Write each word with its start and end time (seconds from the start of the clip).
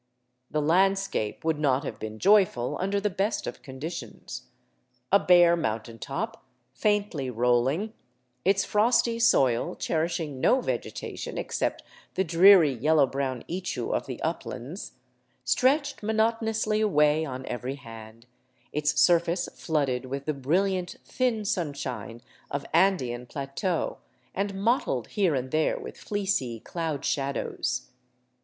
The 0.49 0.63
landscape 0.63 1.45
would 1.45 1.59
not 1.59 1.83
have 1.83 1.99
been 1.99 2.17
joyful 2.17 2.75
under 2.79 2.99
the 2.99 3.07
best 3.11 3.45
of 3.45 3.61
conditions. 3.61 4.47
A 5.11 5.19
bare 5.19 5.55
mountain 5.55 5.99
top, 5.99 6.43
faintly 6.73 7.29
rolling, 7.29 7.93
its 8.43 8.65
frosty 8.65 9.19
soil 9.19 9.75
cherishing 9.75 10.39
no 10.41 10.59
vegetation 10.59 11.37
except 11.37 11.83
the 12.15 12.23
dreary 12.23 12.73
yellow 12.73 13.05
brown 13.05 13.43
ichu 13.47 13.93
of 13.93 14.07
the 14.07 14.19
uplands, 14.23 14.93
stretched 15.43 16.01
monotonously 16.01 16.81
away 16.81 17.23
on 17.23 17.45
every 17.45 17.75
hand, 17.75 18.25
its 18.73 18.99
surface 18.99 19.49
flooded 19.53 20.05
with 20.05 20.25
the 20.25 20.33
brilliant, 20.33 20.95
thin 21.05 21.45
sunshine 21.45 22.23
of 22.49 22.65
Andean 22.73 23.27
plateaux 23.27 23.99
and 24.33 24.55
mottled 24.55 25.09
here 25.09 25.35
and 25.35 25.51
there 25.51 25.79
with 25.79 25.95
fleecy 25.95 26.59
cloud 26.59 27.05
shadows. 27.05 27.91